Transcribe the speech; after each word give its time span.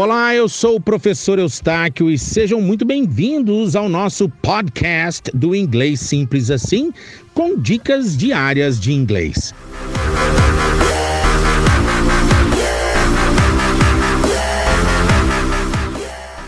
Olá, 0.00 0.32
eu 0.32 0.48
sou 0.48 0.76
o 0.76 0.80
professor 0.80 1.40
Eustáquio 1.40 2.08
e 2.08 2.16
sejam 2.16 2.60
muito 2.60 2.84
bem-vindos 2.84 3.74
ao 3.74 3.88
nosso 3.88 4.28
podcast 4.28 5.28
do 5.34 5.56
Inglês 5.56 5.98
Simples 5.98 6.52
Assim, 6.52 6.92
com 7.34 7.58
dicas 7.58 8.16
diárias 8.16 8.78
de 8.78 8.92
inglês. 8.92 9.52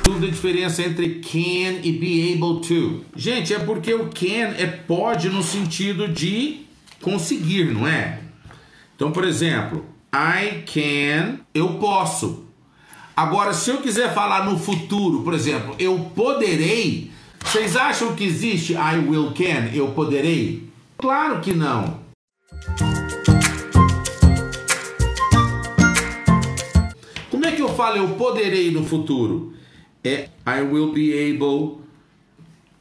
Dúvida 0.04 0.28
a 0.28 0.30
diferença 0.30 0.82
entre 0.82 1.16
can 1.16 1.80
e 1.82 1.90
be 1.90 2.32
able 2.32 2.60
to. 2.60 3.04
Gente, 3.16 3.52
é 3.52 3.58
porque 3.58 3.92
o 3.92 4.10
can 4.10 4.54
é 4.58 4.66
pode 4.66 5.28
no 5.28 5.42
sentido 5.42 6.06
de 6.06 6.60
conseguir, 7.02 7.64
não 7.64 7.84
é? 7.84 8.20
Então, 8.94 9.10
por 9.10 9.24
exemplo, 9.24 9.84
I 10.14 10.62
can, 10.72 11.40
eu 11.52 11.70
posso. 11.80 12.48
Agora, 13.16 13.52
se 13.52 13.70
eu 13.70 13.78
quiser 13.78 14.14
falar 14.14 14.44
no 14.44 14.58
futuro, 14.58 15.22
por 15.22 15.34
exemplo, 15.34 15.74
eu 15.78 15.98
poderei, 16.14 17.10
vocês 17.44 17.76
acham 17.76 18.14
que 18.14 18.24
existe 18.24 18.72
I 18.72 18.98
will 19.06 19.32
can, 19.32 19.70
eu 19.74 19.88
poderei? 19.88 20.68
Claro 20.96 21.40
que 21.40 21.52
não. 21.52 22.00
Como 27.30 27.46
é 27.46 27.52
que 27.52 27.62
eu 27.62 27.68
falo 27.70 27.96
eu 27.96 28.08
poderei 28.10 28.70
no 28.70 28.84
futuro? 28.84 29.54
É 30.02 30.28
I 30.46 30.62
will 30.62 30.92
be 30.92 31.12
able 31.12 31.80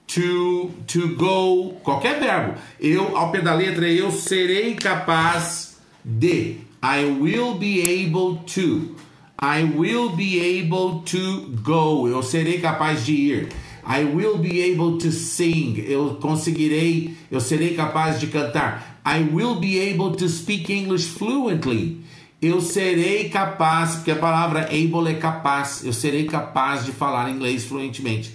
to, 0.08 0.72
to 0.88 1.16
go, 1.16 1.74
qualquer 1.84 2.20
verbo. 2.20 2.60
Eu, 2.80 3.16
ao 3.16 3.32
pé 3.32 3.42
da 3.42 3.54
letra, 3.54 3.88
eu 3.88 4.12
serei 4.12 4.76
capaz 4.76 5.78
de. 6.04 6.58
I 6.82 7.04
will 7.20 7.56
be 7.56 7.82
able 7.82 8.40
to. 8.46 8.96
I 9.42 9.64
will 9.64 10.10
be 10.10 10.60
able 10.60 11.02
to 11.06 11.50
go. 11.64 12.08
Eu 12.08 12.22
serei 12.22 12.60
capaz 12.60 13.06
de 13.06 13.14
ir. 13.14 13.50
I 13.88 14.04
will 14.04 14.38
be 14.38 14.62
able 14.62 14.98
to 14.98 15.12
sing. 15.12 15.84
Eu 15.88 16.18
conseguirei, 16.22 17.16
eu 17.32 17.40
serei 17.40 17.74
capaz 17.74 18.20
de 18.20 18.28
cantar. 18.28 19.02
I 19.06 19.24
will 19.34 19.56
be 19.56 19.80
able 19.80 20.16
to 20.18 20.28
speak 20.28 20.72
English 20.72 21.08
fluently. 21.08 22.02
Eu 22.42 22.62
serei 22.62 23.30
capaz, 23.30 23.96
porque 23.96 24.12
a 24.12 24.16
palavra 24.16 24.66
able 24.66 25.10
é 25.10 25.16
capaz. 25.16 25.84
Eu 25.86 25.94
serei 25.94 26.26
capaz 26.26 26.86
de 26.86 26.92
falar 26.92 27.30
inglês 27.30 27.66
fluentemente. 27.66 28.34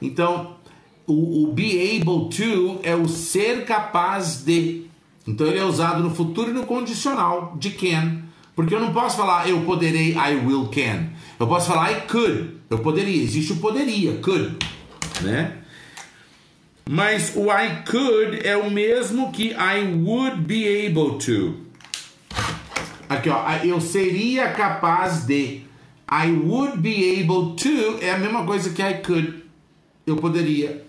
Então, 0.00 0.56
o, 1.06 1.44
o 1.44 1.52
be 1.52 1.96
able 1.96 2.28
to 2.28 2.78
é 2.82 2.94
o 2.94 3.08
ser 3.08 3.64
capaz 3.64 4.42
de. 4.44 4.86
Então 5.26 5.46
ele 5.46 5.58
é 5.58 5.64
usado 5.64 6.02
no 6.02 6.14
futuro 6.14 6.50
e 6.50 6.52
no 6.52 6.66
condicional 6.66 7.56
de 7.58 7.70
can. 7.70 8.22
Porque 8.54 8.74
eu 8.74 8.80
não 8.80 8.92
posso 8.92 9.16
falar 9.16 9.48
eu 9.48 9.62
poderei, 9.62 10.12
I 10.12 10.36
will 10.44 10.68
can. 10.68 11.08
Eu 11.40 11.46
posso 11.46 11.68
falar 11.68 11.92
I 11.92 12.00
could, 12.02 12.56
eu 12.68 12.78
poderia. 12.78 13.22
Existe 13.22 13.52
o 13.52 13.56
poderia, 13.56 14.18
could, 14.18 14.56
né? 15.22 15.58
Mas 16.88 17.34
o 17.36 17.44
I 17.50 17.82
could 17.88 18.46
é 18.46 18.56
o 18.56 18.70
mesmo 18.70 19.32
que 19.32 19.52
I 19.52 19.94
would 20.04 20.42
be 20.42 20.86
able 20.86 21.18
to. 21.18 21.60
Aqui, 23.08 23.28
ó, 23.28 23.44
eu 23.64 23.80
seria 23.80 24.50
capaz 24.50 25.24
de. 25.24 25.62
I 26.10 26.30
would 26.30 26.78
be 26.78 27.20
able 27.20 27.56
to 27.56 27.98
é 28.00 28.10
a 28.10 28.18
mesma 28.18 28.44
coisa 28.44 28.70
que 28.70 28.82
I 28.82 28.94
could. 28.94 29.44
Eu 30.06 30.16
poderia. 30.16 30.84